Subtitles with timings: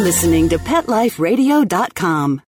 [0.00, 2.42] listening to PetLifeRadio.com.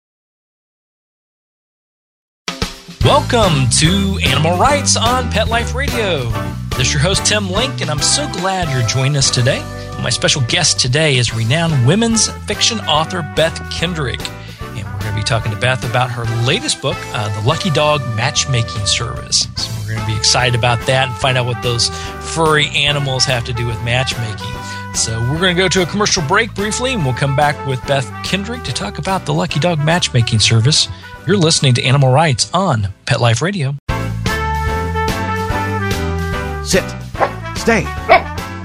[3.05, 6.31] Welcome to Animal Writes on Pet Life Radio.
[6.77, 9.59] This is your host, Tim Link, and I'm so glad you're joining us today.
[10.03, 14.21] My special guest today is renowned women's fiction author Beth Kendrick.
[14.61, 17.71] And we're going to be talking to Beth about her latest book, uh, The Lucky
[17.71, 19.49] Dog Matchmaking Service.
[19.57, 21.89] So we're going to be excited about that and find out what those
[22.35, 24.60] furry animals have to do with matchmaking.
[24.95, 27.85] So we're going to go to a commercial break briefly, and we'll come back with
[27.87, 30.89] Beth Kendrick to talk about the Lucky Dog Matchmaking Service.
[31.27, 33.77] You're listening to Animal Writes on Pet Life Radio.
[36.65, 36.85] Sit.
[37.57, 37.85] Stay.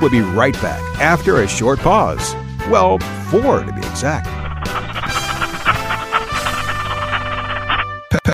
[0.02, 2.34] We'll be right back after a short pause.
[2.70, 3.00] Well,
[3.30, 4.28] four to be exact.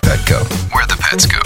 [0.04, 0.42] Petco,
[0.74, 1.38] where the pets go.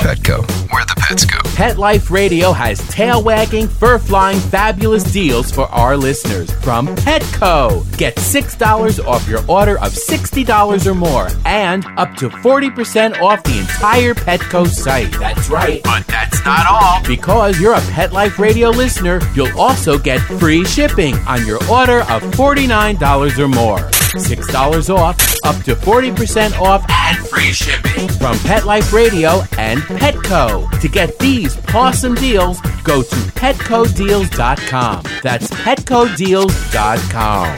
[0.00, 1.38] Petco, where the pets go.
[1.58, 7.84] Pet Life Radio has tail wagging, fur flying, fabulous deals for our listeners from Petco.
[7.98, 13.58] Get $6 off your order of $60 or more and up to 40% off the
[13.58, 15.10] entire Petco site.
[15.18, 15.82] That's right.
[15.82, 17.02] But that's not all.
[17.06, 22.00] Because you're a Pet Life Radio listener, you'll also get free shipping on your order
[22.00, 23.78] of $49 or more.
[24.08, 30.66] $6 off, up to 40% off, and free shipping from Pet Life Radio and Petco.
[30.80, 35.02] To get these awesome deals, go to petcodeals.com.
[35.22, 37.56] That's petcodeals.com.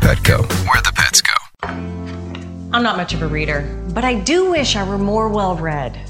[0.00, 1.34] Petco, where the pets go.
[2.72, 6.09] I'm not much of a reader, but I do wish I were more well read.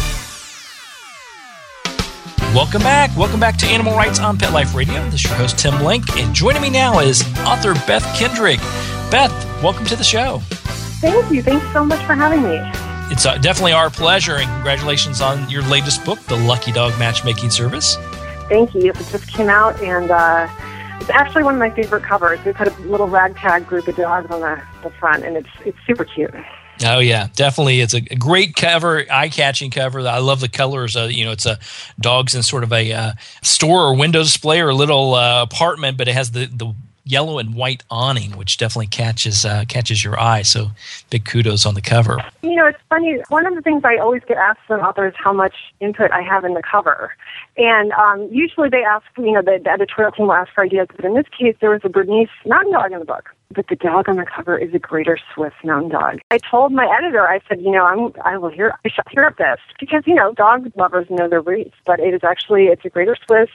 [2.53, 3.15] Welcome back.
[3.15, 5.01] Welcome back to Animal Writes on Pet Life Radio.
[5.05, 8.59] This is your host, Tim Link, and joining me now is author Beth Kendrick.
[9.09, 9.31] Beth,
[9.63, 10.39] welcome to the show.
[10.99, 11.41] Thank you.
[11.41, 12.59] Thanks so much for having me.
[13.09, 17.51] It's uh, definitely our pleasure, and congratulations on your latest book, The Lucky Dog Matchmaking
[17.51, 17.95] Service.
[18.49, 18.89] Thank you.
[18.89, 20.49] It just came out, and uh,
[20.99, 22.43] it's actually one of my favorite covers.
[22.43, 25.77] We put a little ragtag group of dogs on the, the front, and it's it's
[25.87, 26.35] super cute.
[26.83, 27.81] Oh yeah, definitely.
[27.81, 29.99] It's a great cover, eye-catching cover.
[29.99, 30.95] I love the colors.
[30.95, 31.59] Uh, you know, it's a
[31.99, 35.97] dogs in sort of a uh, store or window display or a little uh, apartment,
[35.97, 40.19] but it has the the yellow and white awning, which definitely catches uh, catches your
[40.19, 40.41] eye.
[40.43, 40.71] So
[41.09, 42.19] big kudos on the cover.
[42.41, 43.17] You know, it's funny.
[43.29, 46.43] One of the things I always get asked from authors how much input I have
[46.43, 47.15] in the cover,
[47.57, 50.87] and um, usually they ask, you know, the, the editorial team will ask for ideas.
[50.95, 53.29] But in this case, there was a Bernese mountain dog in the book.
[53.53, 56.19] But the dog on the cover is a Greater Swiss Mountain Dog.
[56.31, 59.33] I told my editor, I said, you know, I'm, I will hear, I shall hear
[59.37, 62.89] this because you know, dog lovers know their breeds, but it is actually, it's a
[62.89, 63.49] Greater Swiss.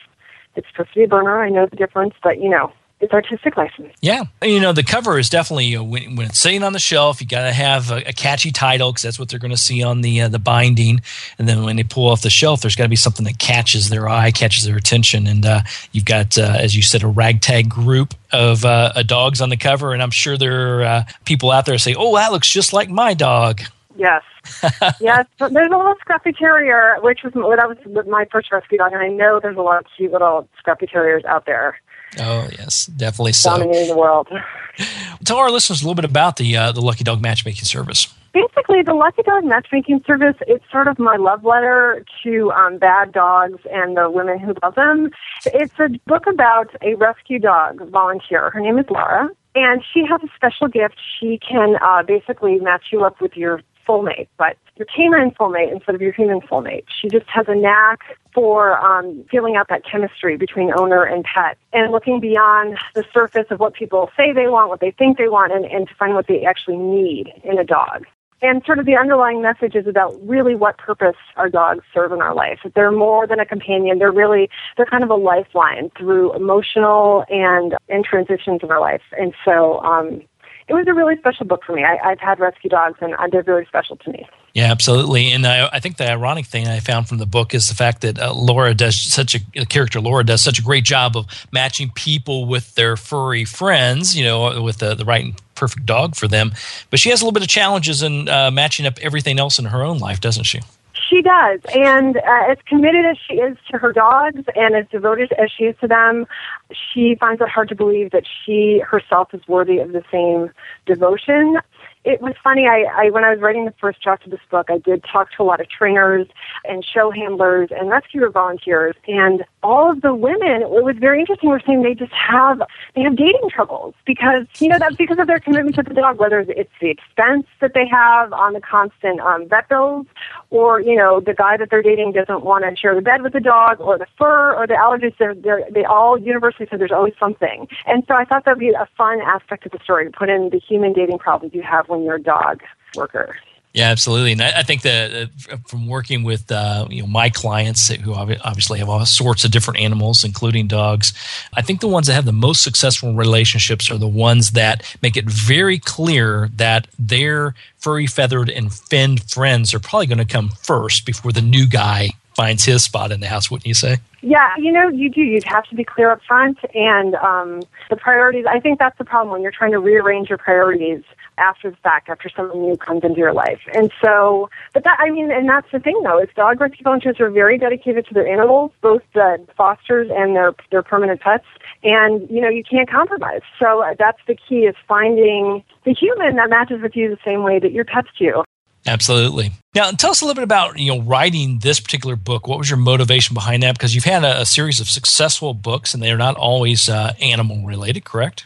[0.55, 1.43] It's supposed to be a Berner.
[1.43, 3.93] I know the difference, but you know, it's artistic license.
[4.01, 6.79] Yeah, you know the cover is definitely you know, when, when it's sitting on the
[6.79, 9.57] shelf, you got to have a, a, catchy title because that's what they're going to
[9.57, 11.03] see on the uh, the binding.
[11.39, 13.91] And then when they pull off the shelf, there's got to be something that catches
[13.91, 15.27] their eye, catches their attention.
[15.27, 15.61] And uh,
[15.93, 19.93] you've got, uh, as you said, a ragtag group of uh, dogs on the cover,
[19.93, 22.89] and I'm sure there are uh, people out there say, "Oh, that looks just like
[22.89, 23.61] my dog."
[23.97, 24.23] Yes.
[25.01, 25.27] yes.
[25.39, 29.09] There's a little scruffy terrier, which was that was my first rescue dog, and I
[29.09, 31.81] know there's a lot of cute little scruffy terriers out there.
[32.19, 33.50] Oh yes, definitely so.
[33.50, 34.28] Dominating the world.
[35.25, 38.12] Tell our listeners a little bit about the uh, the Lucky Dog matchmaking service.
[38.32, 43.12] Basically, the Lucky Dog matchmaking service it's sort of my love letter to um, bad
[43.12, 45.10] dogs and the women who love them.
[45.47, 48.51] It's a book about a rescue dog volunteer.
[48.51, 50.97] Her name is Laura, and she has a special gift.
[51.19, 55.94] She can uh, basically match you up with your soulmate, but your canine soulmate instead
[55.94, 56.84] of your human soulmate.
[57.00, 58.00] She just has a knack
[58.34, 63.47] for um, feeling out that chemistry between owner and pet and looking beyond the surface
[63.50, 66.15] of what people say they want, what they think they want, and, and to find
[66.15, 68.06] what they actually need in a dog.
[68.42, 72.21] And sort of the underlying message is about really what purpose our dogs serve in
[72.21, 72.59] our life.
[72.74, 73.98] They're more than a companion.
[73.98, 79.00] They're really, they're kind of a lifeline through emotional and, and transitions in our life.
[79.18, 80.21] And so, um,
[80.68, 81.84] it was a really special book for me.
[81.84, 84.27] I, I've had rescue dogs, and they're really special to me.
[84.53, 85.33] Yeah, absolutely.
[85.33, 88.01] And I, I, think the ironic thing I found from the book is the fact
[88.01, 91.91] that uh, Laura does such a character Laura does such a great job of matching
[91.95, 96.27] people with their furry friends, you know, with the, the right and perfect dog for
[96.27, 96.53] them.
[96.89, 99.66] But she has a little bit of challenges in uh, matching up everything else in
[99.66, 100.62] her own life, doesn't she?
[101.09, 105.33] She does, and uh, as committed as she is to her dogs and as devoted
[105.39, 106.27] as she is to them,
[106.73, 110.51] she finds it hard to believe that she herself is worthy of the same
[110.85, 111.59] devotion
[112.07, 112.69] it was funny.
[112.69, 115.33] I, I when I was writing the first draft of this book, I did talk
[115.33, 116.29] to a lot of trainers
[116.65, 120.63] and show handlers and rescue volunteers, and all of the women.
[120.63, 121.51] It was very interesting.
[121.51, 122.63] Were saying they just have
[122.95, 126.21] they have dating troubles because you know that's because of their commitment to the dog.
[126.21, 130.07] Whether it's the expense that they have on the constant um, vet bills,
[130.51, 133.33] or you know the guy that they're dating doesn't want to share the bed with
[133.33, 135.19] the dog, or the fur, or the allergies.
[135.19, 137.67] They're, they're they all universally said there's always something.
[137.85, 140.51] And so I thought that'd be a fun aspect of the story to put in
[140.51, 142.63] the human dating problems you have when you're a dog
[142.95, 143.37] worker.
[143.77, 147.89] Yeah, absolutely, and I, think that uh, from working with uh, you know my clients
[147.89, 151.13] who obviously have all sorts of different animals, including dogs,
[151.53, 155.19] I think the ones that have the most successful relationships are the ones that make
[155.19, 160.48] it very clear that their furry, feathered, and finned friends are probably going to come
[160.63, 163.51] first before the new guy finds his spot in the house.
[163.51, 163.98] Wouldn't you say?
[164.28, 165.21] Yeah, you know, you do.
[165.21, 168.45] You'd have to be clear up front, and um, the priorities.
[168.51, 171.05] I think that's the problem when you're trying to rearrange your priorities
[171.39, 173.61] after the fact, after someone new comes into your life.
[173.73, 177.21] And so, but that, I mean, and that's the thing though, is dog rescue volunteers
[177.21, 181.45] are very dedicated to their animals, both the fosters and their, their permanent pets.
[181.84, 183.43] And, you know, you can't compromise.
[183.61, 187.45] So uh, that's the key is finding the human that matches with you the same
[187.45, 188.43] way that your pets do.
[188.86, 189.53] Absolutely.
[189.74, 192.47] Now, tell us a little bit about you know writing this particular book.
[192.47, 193.77] What was your motivation behind that?
[193.77, 197.12] Because you've had a, a series of successful books, and they are not always uh,
[197.21, 198.44] animal related, correct?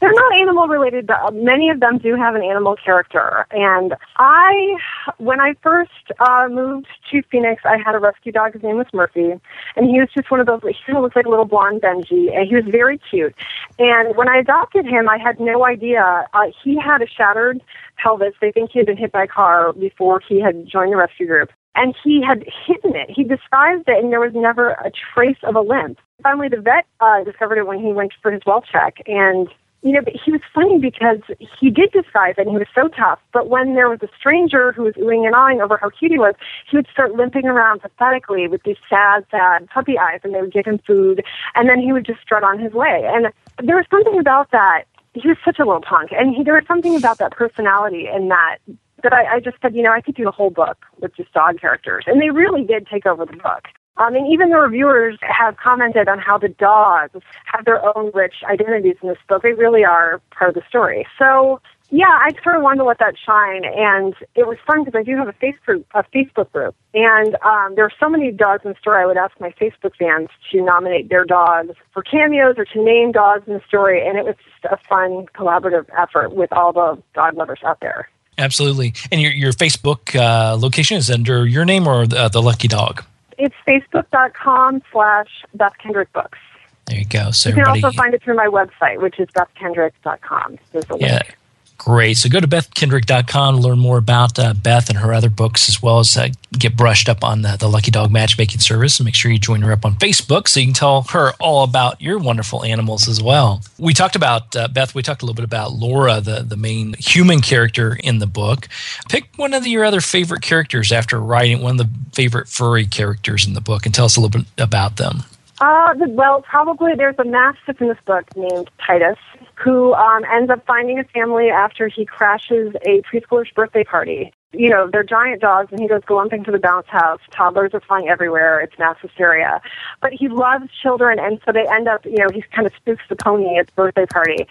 [0.00, 3.46] They're not animal related, but many of them do have an animal character.
[3.50, 4.76] And I,
[5.18, 5.90] when I first
[6.20, 8.52] uh, moved to Phoenix, I had a rescue dog.
[8.52, 9.32] His name was Murphy,
[9.76, 10.60] and he was just one of those.
[10.86, 13.34] He looked like a little blonde Benji, and he was very cute.
[13.78, 17.62] And when I adopted him, I had no idea uh, he had a shattered
[17.96, 18.34] pelvis.
[18.40, 21.26] They think he had been hit by a car before he had joined the rescue
[21.26, 21.50] group.
[21.74, 23.10] And he had hidden it.
[23.10, 25.98] He disguised it, and there was never a trace of a limp.
[26.22, 29.48] Finally, the vet uh, discovered it when he went for his well check, and
[29.86, 31.20] you know, but he was funny because
[31.60, 33.20] he did disguise it and he was so tough.
[33.32, 36.18] But when there was a stranger who was oohing and awing over how cute he
[36.18, 36.34] was,
[36.68, 40.52] he would start limping around pathetically with these sad, sad puppy eyes and they would
[40.52, 41.22] give him food
[41.54, 43.02] and then he would just strut on his way.
[43.06, 44.84] And there was something about that.
[45.14, 48.28] He was such a little punk and he, there was something about that personality and
[48.30, 48.58] that
[49.02, 51.32] that I, I just said, you know, I could do a whole book with just
[51.32, 52.04] dog characters.
[52.06, 53.68] And they really did take over the book.
[53.98, 58.34] I mean, even the reviewers have commented on how the dogs have their own rich
[58.44, 59.42] identities in this book.
[59.42, 61.06] They really are part of the story.
[61.18, 61.60] So,
[61.90, 65.04] yeah, I sort of wanted to let that shine, and it was fun because I
[65.04, 68.72] do have a Facebook a Facebook group, and um, there are so many dogs in
[68.72, 69.02] the story.
[69.02, 73.12] I would ask my Facebook fans to nominate their dogs for cameos or to name
[73.12, 77.00] dogs in the story, and it was just a fun collaborative effort with all the
[77.14, 78.08] dog lovers out there.
[78.36, 82.42] Absolutely, and your your Facebook uh, location is under your name or the, uh, the
[82.42, 83.04] Lucky Dog.
[83.38, 86.38] It's facebook.com slash Beth Kendrick Books.
[86.86, 87.30] There you go.
[87.32, 90.58] So you can also find it through my website, which is bethkendrick.com.
[90.72, 91.14] There's a yeah.
[91.14, 91.36] link.
[91.78, 92.16] Great.
[92.16, 95.82] So go to bethkendrick.com to learn more about uh, Beth and her other books, as
[95.82, 98.98] well as uh, get brushed up on the, the, Lucky Dog matchmaking service.
[98.98, 101.64] And make sure you join her up on Facebook so you can tell her all
[101.64, 103.62] about your wonderful animals as well.
[103.78, 106.94] We talked about, uh, Beth, we talked a little bit about Laura, the, the main
[106.98, 108.68] human character in the book.
[109.08, 112.86] Pick one of the, your other favorite characters after writing one of the favorite furry
[112.86, 115.24] characters in the book and tell us a little bit about them.
[115.60, 119.16] Uh, well, probably there's a mastiff in this book named Titus
[119.56, 124.32] who um, ends up finding a family after he crashes a preschooler's birthday party.
[124.52, 127.20] You know, they're giant dogs, and he goes galumphing to the bounce house.
[127.30, 128.60] Toddlers are flying everywhere.
[128.60, 129.60] It's mass hysteria.
[130.00, 133.02] But he loves children, and so they end up, you know, he kind of spooks
[133.08, 134.46] the pony at the birthday party.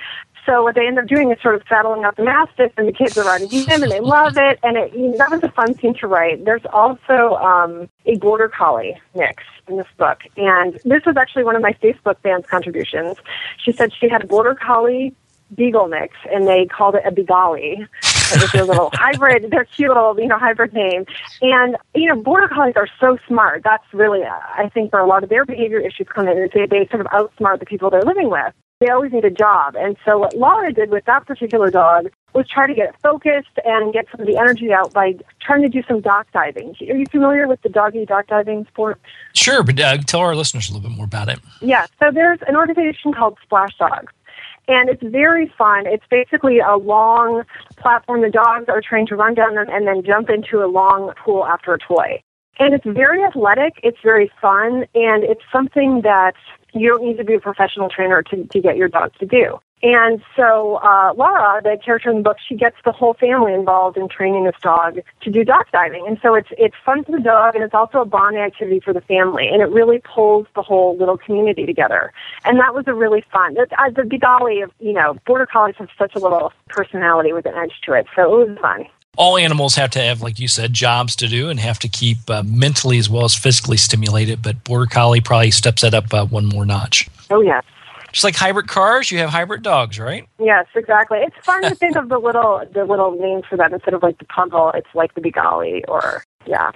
[0.46, 2.92] So what they end up doing is sort of saddling up the mastiff, and the
[2.92, 4.60] kids are riding him, and they love it.
[4.62, 6.46] And it, you know, that was a fun scene to write.
[6.46, 11.56] There's also um, a border collie mix in this book, and this was actually one
[11.56, 13.18] of my Facebook fans' contributions.
[13.58, 15.16] She said she had a border collie
[15.56, 17.88] beagle mix, and they called it a Bigali.
[18.34, 21.06] It was their little hybrid, their cute little, you know, hybrid name.
[21.42, 23.62] And, you know, border collies are so smart.
[23.64, 26.50] That's really, uh, I think, where a lot of their behavior issues come in.
[26.54, 29.76] They, they sort of outsmart the people they're living with they always need a job.
[29.78, 33.58] And so what Laura did with that particular dog was try to get it focused
[33.64, 36.76] and get some of the energy out by trying to do some dock diving.
[36.82, 39.00] Are you familiar with the doggy dock diving sport?
[39.34, 41.40] Sure, but uh, tell our listeners a little bit more about it.
[41.62, 44.12] Yeah, so there's an organization called Splash Dogs.
[44.68, 45.86] And it's very fun.
[45.86, 47.44] It's basically a long
[47.78, 48.22] platform.
[48.22, 51.46] The dogs are trained to run down them and then jump into a long pool
[51.46, 52.20] after a toy.
[52.58, 56.36] And it's very athletic, it's very fun, and it's something that
[56.76, 59.60] you don't need to be a professional trainer to, to get your dog to do.
[59.84, 63.98] And so uh, Laura, the character in the book, she gets the whole family involved
[63.98, 66.08] in training this dog to do dock diving.
[66.08, 68.94] And so it's it's fun for the dog, and it's also a bonding activity for
[68.94, 72.14] the family, and it really pulls the whole little community together.
[72.46, 73.58] And that was a really fun.
[73.58, 77.46] It, uh, the Bigali of you know border collies have such a little personality with
[77.46, 78.88] an edge to it, so it was fun
[79.18, 82.30] all animals have to have, like you said, jobs to do and have to keep
[82.30, 84.42] uh, mentally as well as physically stimulated.
[84.42, 87.10] But Border Collie probably steps that up uh, one more notch.
[87.30, 87.64] Oh, yes.
[88.12, 90.26] Just like hybrid cars, you have hybrid dogs, right?
[90.40, 91.18] Yes, exactly.
[91.20, 94.20] It's fun to think of the little the little name for that instead of like
[94.20, 94.74] the Puggle.
[94.74, 96.72] It's like the Bigali or yeah.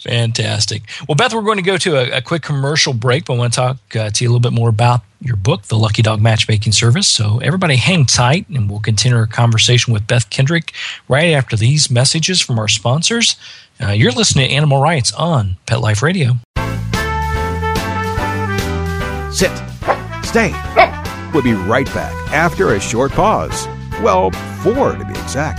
[0.00, 0.82] Fantastic.
[1.06, 3.52] Well, Beth, we're going to go to a, a quick commercial break, but I want
[3.52, 6.20] to talk uh, to you a little bit more about your book, The Lucky Dog
[6.20, 7.08] Matchmaking Service.
[7.08, 10.72] So, everybody hang tight, and we'll continue our conversation with Beth Kendrick
[11.08, 13.36] right after these messages from our sponsors.
[13.82, 16.34] Uh, you're listening to Animal Writes on Pet Life Radio.
[19.30, 19.52] Sit
[20.28, 20.52] Stay.
[21.32, 23.66] We'll be right back after a short pause.
[24.02, 24.30] Well,
[24.62, 25.58] four to be exact.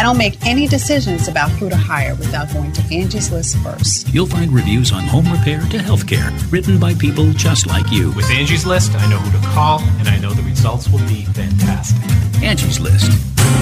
[0.00, 4.08] I don't make any decisions about who to hire without going to Angie's List first.
[4.08, 8.10] You'll find reviews on home repair to healthcare written by people just like you.
[8.12, 11.26] With Angie's List, I know who to call and I know the results will be
[11.26, 12.02] fantastic.
[12.42, 13.12] Angie's List,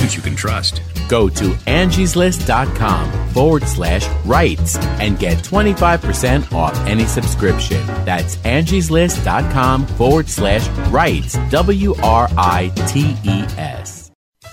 [0.01, 0.81] which you can trust.
[1.09, 7.85] Go to Angie's angieslist.com forward slash writes and get 25% off any subscription.
[8.05, 11.37] That's Angie's angieslist.com forward slash writes.
[11.51, 13.98] W R I T E S.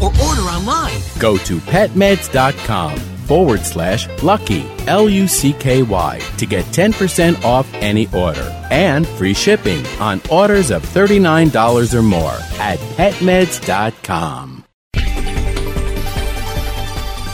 [0.00, 1.00] or order online.
[1.18, 7.72] Go to petmeds.com forward slash lucky, L U C K Y, to get 10% off
[7.74, 14.64] any order and free shipping on orders of $39 or more at petmeds.com.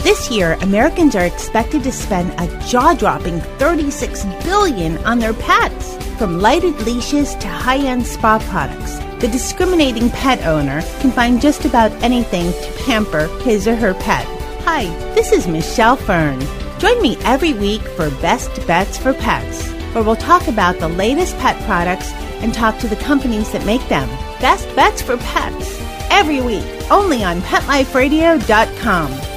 [0.03, 6.41] This year, Americans are expected to spend a jaw-dropping 36 billion on their pets, from
[6.41, 8.99] lighted leashes to high-end spa products.
[9.21, 14.25] The discriminating pet owner can find just about anything to pamper his or her pet.
[14.65, 14.85] Hi,
[15.15, 16.41] this is Michelle Fern.
[16.79, 21.37] Join me every week for Best Bets for Pets, where we'll talk about the latest
[21.37, 22.11] pet products
[22.41, 24.09] and talk to the companies that make them.
[24.41, 25.79] Best Bets for Pets,
[26.11, 29.30] every week, only on PetLifeRadio.com.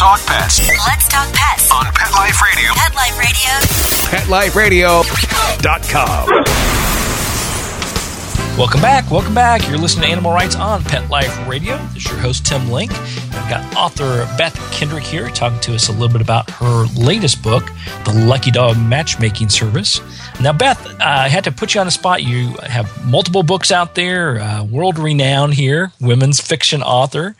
[0.00, 2.72] talk pets Let's talk pets on Pet Life Radio.
[2.72, 2.94] Pet
[4.30, 5.02] Life Radio.
[5.02, 6.28] PetLifeRadio.com.
[8.56, 9.10] Welcome back.
[9.10, 9.68] Welcome back.
[9.68, 11.76] You're listening to Animal Writes on Pet Life Radio.
[11.92, 12.90] This is your host, Tim Link.
[13.50, 17.64] Got author Beth Kendrick here talking to us a little bit about her latest book,
[18.04, 20.00] The Lucky Dog Matchmaking Service.
[20.40, 22.22] Now, Beth, uh, I had to put you on the spot.
[22.22, 27.34] You have multiple books out there, uh, world renowned here, women's fiction author.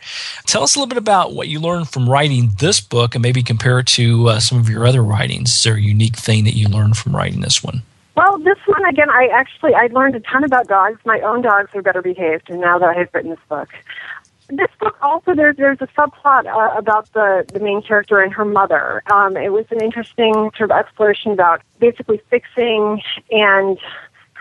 [0.47, 3.41] Tell us a little bit about what you learned from writing this book and maybe
[3.41, 5.55] compare it to uh, some of your other writings.
[5.55, 7.83] Is there a unique thing that you learned from writing this one?
[8.17, 10.99] Well, this one again, I actually I learned a ton about dogs.
[11.05, 13.69] My own dogs are better behaved, and now that I have written this book,
[14.51, 18.45] this book also there's there's a subplot uh, about the the main character and her
[18.45, 19.01] mother.
[19.11, 23.77] Um, it was an interesting sort of exploration about basically fixing and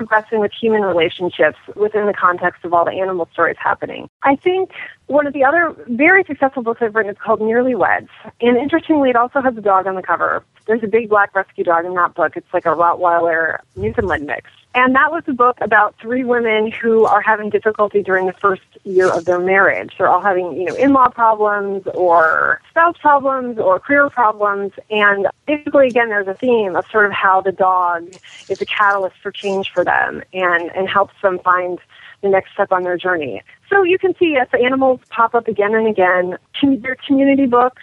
[0.00, 4.08] progressing with human relationships within the context of all the animal stories happening.
[4.22, 4.70] I think
[5.08, 8.08] one of the other very successful books I've written is called Nearly Weds.
[8.40, 10.42] And interestingly, it also has a dog on the cover.
[10.66, 12.34] There's a big black rescue dog in that book.
[12.34, 14.48] It's like a Rottweiler Newfoundland mix.
[14.74, 18.62] And that was a book about three women who are having difficulty during the first
[18.84, 19.94] year of their marriage.
[19.98, 24.72] They're all having, you know, in-law problems or spouse problems or career problems.
[24.88, 28.14] And basically, again, there's a theme of sort of how the dog
[28.48, 31.80] is a catalyst for change for them and, and helps them find
[32.22, 33.42] the next step on their journey.
[33.68, 36.38] So you can see, yes, animals pop up again and again.
[36.62, 37.82] They're community books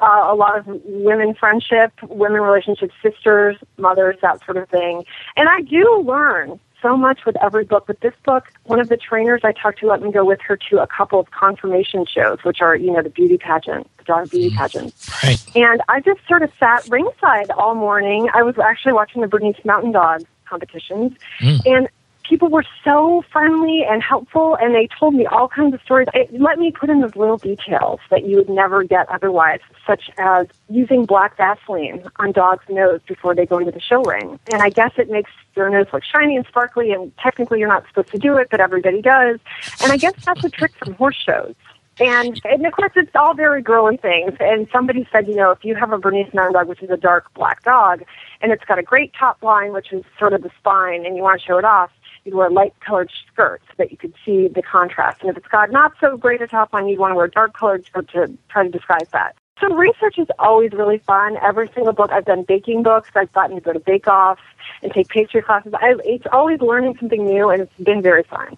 [0.00, 5.04] uh, a lot of women friendship, women relationships, sisters, mothers, that sort of thing.
[5.36, 7.86] And I do learn so much with every book.
[7.88, 10.56] With this book, one of the trainers I talked to let me go with her
[10.70, 14.30] to a couple of conformation shows, which are, you know, the beauty pageant, the dog
[14.30, 14.94] beauty pageant.
[15.22, 15.56] Right.
[15.56, 18.28] And I just sort of sat ringside all morning.
[18.34, 21.12] I was actually watching the Bernese Mountain Dog competitions.
[21.40, 21.66] Mm.
[21.66, 21.88] And
[22.30, 26.06] people were so friendly and helpful, and they told me all kinds of stories.
[26.14, 30.08] It let me put in those little details that you would never get otherwise, such
[30.16, 34.38] as using black Vaseline on dogs' nose before they go into the show ring.
[34.52, 37.84] And I guess it makes their nose look shiny and sparkly, and technically you're not
[37.88, 39.40] supposed to do it, but everybody does.
[39.82, 41.56] And I guess that's a trick from horse shows.
[41.98, 44.32] And, and of course, it's all very girly things.
[44.40, 46.96] And somebody said, you know, if you have a Bernese Mountain Dog, which is a
[46.96, 48.04] dark black dog,
[48.40, 51.22] and it's got a great top line, which is sort of the spine, and you
[51.22, 51.90] want to show it off,
[52.24, 55.20] you'd wear light colored skirts so that you could see the contrast.
[55.20, 57.54] And if it's got not so great a top line, you'd want to wear dark
[57.54, 59.36] colored skirts to try to disguise that.
[59.60, 61.36] So research is always really fun.
[61.42, 63.10] Every single book, I've done baking books.
[63.14, 64.42] I've gotten to go to bake offs
[64.82, 65.74] and take pastry classes.
[65.74, 68.56] I, it's always learning something new, and it's been very fun.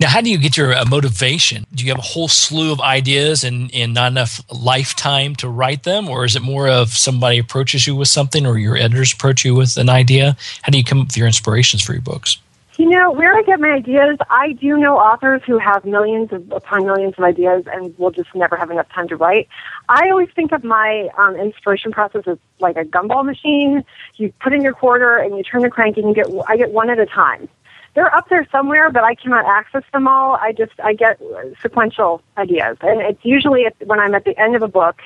[0.00, 1.64] Now, how do you get your uh, motivation?
[1.72, 5.84] Do you have a whole slew of ideas and, and not enough lifetime to write
[5.84, 6.08] them?
[6.08, 9.54] Or is it more of somebody approaches you with something or your editors approach you
[9.54, 10.36] with an idea?
[10.62, 12.38] How do you come up with your inspirations for your books?
[12.82, 16.50] You know, where I get my ideas, I do know authors who have millions of,
[16.50, 19.46] upon millions of ideas and will just never have enough time to write.
[19.88, 23.84] I always think of my um, inspiration process as like a gumball machine.
[24.16, 26.72] You put in your quarter and you turn the crank and you get, I get
[26.72, 27.48] one at a time.
[27.94, 30.34] They're up there somewhere, but I cannot access them all.
[30.34, 31.20] I just, I get
[31.60, 32.78] sequential ideas.
[32.80, 35.00] And it's usually when I'm at the end of a book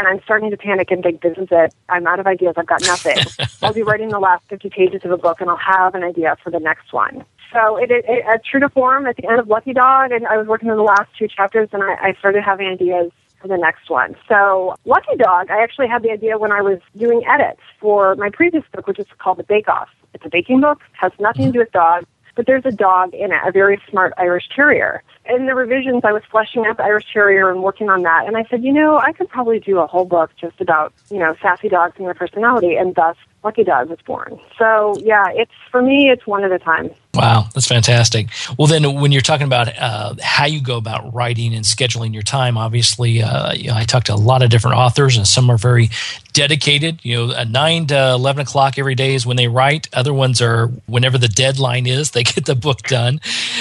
[0.00, 1.74] and I'm starting to panic and think, this is it.
[1.88, 2.54] I'm out of ideas.
[2.56, 3.18] I've got nothing.
[3.62, 6.36] I'll be writing the last 50 pages of a book and I'll have an idea
[6.42, 7.24] for the next one.
[7.52, 10.36] So it, it, it true to form at the end of Lucky Dog, and I
[10.36, 13.56] was working on the last two chapters, and I, I started having ideas for the
[13.56, 14.14] next one.
[14.28, 18.30] So Lucky Dog, I actually had the idea when I was doing edits for my
[18.30, 19.88] previous book, which is called The Bake Off.
[20.14, 23.32] It's a baking book, has nothing to do with dogs, but there's a dog in
[23.32, 25.02] it, a very smart Irish Terrier.
[25.26, 28.26] In the revisions, I was fleshing out the Irish Terrier and working on that.
[28.26, 31.18] And I said, you know, I could probably do a whole book just about, you
[31.18, 32.76] know, sassy dogs and their personality.
[32.76, 34.40] And thus, Lucky Dog was born.
[34.58, 36.90] So, yeah, it's for me, it's one at a time.
[37.14, 38.28] Wow, that's fantastic.
[38.58, 42.22] Well, then, when you're talking about uh, how you go about writing and scheduling your
[42.22, 45.50] time, obviously, uh, you know, I talked to a lot of different authors, and some
[45.50, 45.90] are very
[46.32, 47.00] dedicated.
[47.02, 49.88] You know, at nine to eleven o'clock every day is when they write.
[49.92, 53.20] Other ones are whenever the deadline is, they get the book done.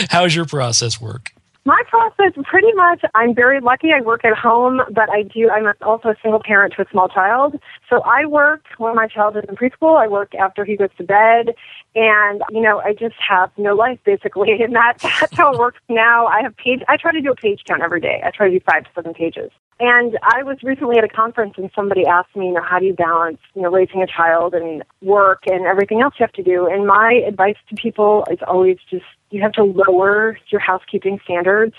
[0.09, 1.33] How does your process work?
[1.65, 3.89] My process, pretty much, I'm very lucky.
[3.91, 5.49] I work at home, but I do.
[5.49, 9.35] I'm also a single parent to a small child, so I work when my child
[9.35, 10.01] is in preschool.
[10.01, 11.53] I work after he goes to bed,
[11.95, 15.81] and you know, I just have no life basically, and that that's how it works
[15.89, 16.27] now.
[16.27, 16.81] I have page.
[16.87, 18.21] I try to do a page count every day.
[18.23, 19.51] I try to do five to seven pages.
[19.81, 22.85] And I was recently at a conference and somebody asked me, you know, how do
[22.85, 26.43] you balance, you know, raising a child and work and everything else you have to
[26.43, 26.67] do?
[26.67, 31.75] And my advice to people is always just you have to lower your housekeeping standards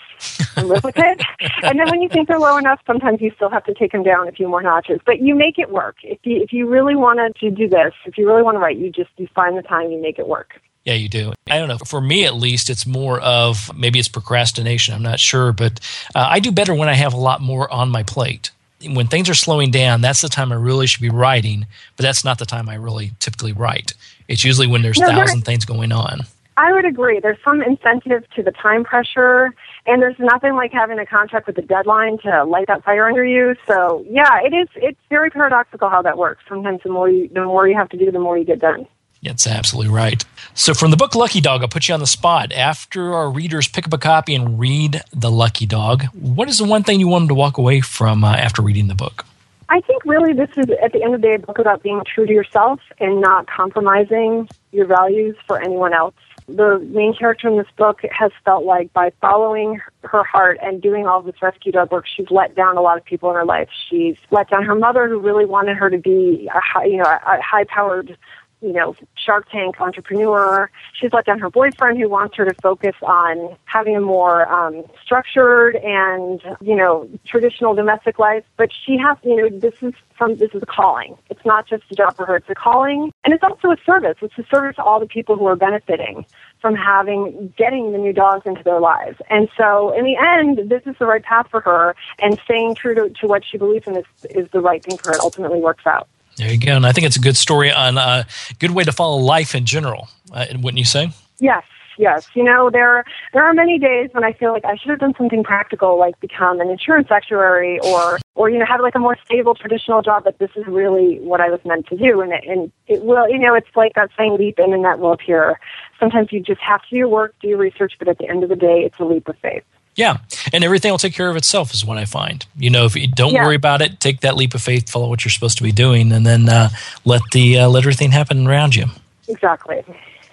[0.57, 1.21] and live with it.
[1.63, 4.03] and then when you think they're low enough, sometimes you still have to take them
[4.03, 5.01] down a few more notches.
[5.05, 5.97] But you make it work.
[6.03, 8.77] If you if you really wanted to do this, if you really want to write,
[8.77, 10.61] you just you find the time, you make it work.
[10.85, 11.35] Yeah, you do.
[11.51, 11.79] I don't know.
[11.87, 14.95] For me, at least, it's more of maybe it's procrastination.
[14.95, 15.79] I'm not sure, but
[16.15, 18.51] uh, I do better when I have a lot more on my plate.
[18.83, 22.25] When things are slowing down, that's the time I really should be writing, but that's
[22.25, 23.93] not the time I really typically write.
[24.27, 26.21] It's usually when there's No, thousand things going on.
[26.61, 27.21] I would agree.
[27.21, 29.55] There's some incentive to the time pressure,
[29.87, 33.25] and there's nothing like having a contract with a deadline to light that fire under
[33.25, 33.55] you.
[33.67, 34.69] So yeah, it is.
[34.77, 36.45] It's very paradoxical how that works.
[36.47, 38.87] Sometimes the more you, the more you have to do, the more you get done.
[39.23, 40.23] That's absolutely right.
[40.53, 42.53] So, from the book Lucky Dog, I'll put you on the spot.
[42.53, 46.65] After our readers pick up a copy and read The Lucky Dog, what is the
[46.65, 49.25] one thing you want them to walk away from uh, after reading the book?
[49.71, 52.03] I think really this is at the end of the day a book about being
[52.05, 56.15] true to yourself and not compromising your values for anyone else.
[56.57, 61.07] The main character in this book has felt like by following her heart and doing
[61.07, 63.69] all this rescue dog work, she's let down a lot of people in her life.
[63.89, 67.05] She's let down her mother, who really wanted her to be a high, you know,
[67.05, 68.17] a high-powered
[68.61, 70.71] you know, Shark Tank entrepreneur.
[70.93, 74.85] She's let down her boyfriend who wants her to focus on having a more um,
[75.03, 78.45] structured and, you know, traditional domestic life.
[78.57, 81.17] But she has, you know, this is some, this is a calling.
[81.31, 83.13] It's not just a job for her, it's a calling.
[83.25, 84.17] And it's also a service.
[84.21, 86.27] It's a service to all the people who are benefiting
[86.61, 89.19] from having, getting the new dogs into their lives.
[89.31, 92.95] And so in the end, this is the right path for her and staying true
[92.95, 95.15] to, to what she believes in is, is the right thing for her.
[95.15, 96.09] It ultimately works out.
[96.41, 96.75] There you go.
[96.75, 98.23] And I think it's a good story on a uh,
[98.59, 101.11] good way to follow life in general, uh, wouldn't you say?
[101.39, 101.65] Yes,
[101.99, 102.27] yes.
[102.33, 105.13] You know, there there are many days when I feel like I should have done
[105.19, 109.19] something practical, like become an insurance actuary, or or you know have like a more
[109.23, 110.25] stable traditional job.
[110.25, 113.29] But this is really what I was meant to do, and it, and it will.
[113.29, 115.61] You know, it's like that saying, "Leap in, and that will appear."
[115.99, 118.45] Sometimes you just have to do your work, do your research, but at the end
[118.45, 119.65] of the day, it's a leap of faith.
[119.97, 120.19] Yeah,
[120.53, 122.47] and everything will take care of itself is what I find.
[122.57, 123.45] You know, if you don't yeah.
[123.45, 126.13] worry about it, take that leap of faith, follow what you're supposed to be doing,
[126.13, 126.71] and then uh,
[127.05, 128.87] let the uh, let everything happen around you.
[129.29, 129.85] Exactly.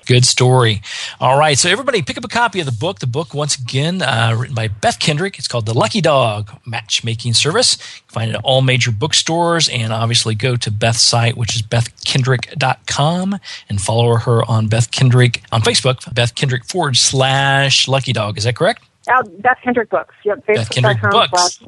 [0.08, 0.82] Good story.
[1.20, 3.00] All right, so everybody pick up a copy of the book.
[3.00, 5.38] The book, once again, uh, written by Beth Kendrick.
[5.38, 7.78] It's called The Lucky Dog Matchmaking Service.
[7.78, 11.58] You can find it at all major bookstores, and obviously go to Beth's site, which
[11.58, 18.14] is bethkendrick.com, and follow her on Beth Kendrick on Facebook, Beth Kendrick forward slash Lucky
[18.14, 18.38] Dog.
[18.38, 18.84] Is that correct?
[19.08, 20.16] Uh, Beth Kendrick Books.
[20.24, 20.46] Yep.
[20.46, 21.60] Beth Kendrick Books.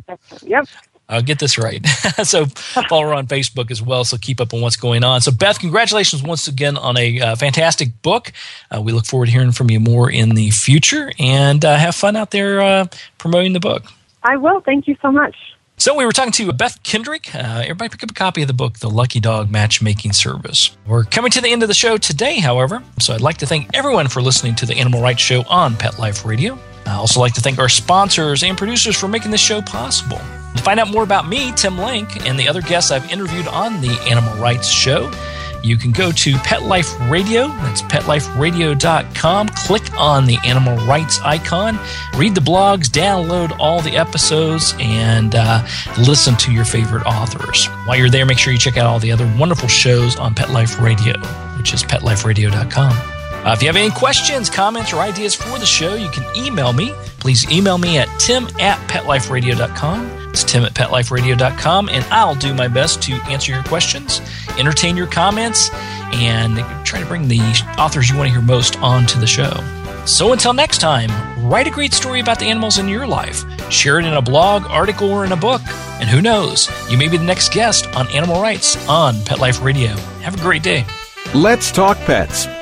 [0.43, 0.67] Yep.
[1.09, 1.85] I'll get this right.
[2.23, 4.05] so follow her on Facebook as well.
[4.05, 5.21] So keep up on what's going on.
[5.21, 8.31] So Beth, congratulations once again on a uh, fantastic book.
[8.69, 11.95] Uh, we look forward to hearing from you more in the future, and uh, have
[11.95, 12.85] fun out there uh,
[13.17, 13.85] promoting the book.
[14.21, 14.61] I will.
[14.61, 15.35] Thank you so much.
[15.77, 17.33] So we were talking to Beth Kendrick.
[17.33, 20.75] Uh, everybody pick up a copy of the book, The Lucky Dog Matchmaking Service.
[20.85, 23.69] We're coming to the end of the show today, however, so I'd like to thank
[23.73, 26.59] everyone for listening to the Animal Writes Show on Pet Life Radio.
[26.89, 30.19] I also like to thank our sponsors and producers for making this show possible.
[30.55, 33.81] To find out more about me, Tim Link, and the other guests I've interviewed on
[33.81, 35.11] the Animal Writes Show,
[35.63, 37.47] you can go to Pet Life Radio.
[37.47, 39.49] That's petliferadio.com.
[39.49, 41.77] Click on the animal writes icon,
[42.15, 45.65] read the blogs, download all the episodes, and uh,
[45.97, 47.67] listen to your favorite authors.
[47.85, 50.49] While you're there, make sure you check out all the other wonderful shows on Pet
[50.49, 51.19] Life Radio,
[51.57, 53.18] which is petliferadio.com.
[53.49, 56.71] Uh, if you have any questions, comments, or ideas for the show, you can email
[56.71, 56.93] me.
[57.17, 60.29] Please email me at tim at petliferadio.com.
[60.29, 64.21] It's tim at petliferadio.com, and I'll do my best to answer your questions,
[64.59, 65.71] entertain your comments,
[66.13, 67.39] and try to bring the
[67.79, 69.51] authors you want to hear most onto the show.
[70.05, 71.09] So until next time,
[71.43, 73.43] write a great story about the animals in your life.
[73.71, 75.61] Share it in a blog, article, or in a book.
[75.99, 79.59] And who knows, you may be the next guest on Animal Writes on Pet Life
[79.63, 79.95] Radio.
[80.21, 80.85] Have a great day.
[81.33, 82.45] Let's talk pets